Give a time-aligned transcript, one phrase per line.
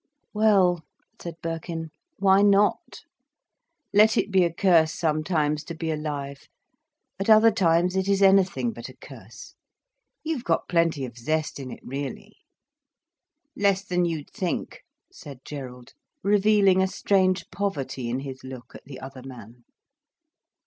[0.33, 0.83] "Well,"
[1.21, 3.01] said Birkin, "why not!
[3.93, 8.89] Let it be a curse sometimes to be alive—at other times it is anything but
[8.89, 9.53] a curse.
[10.23, 12.37] You've got plenty of zest in it really."
[13.55, 15.93] "Less than you'd think," said Gerald,
[16.23, 19.65] revealing a strange poverty in his look at the other man.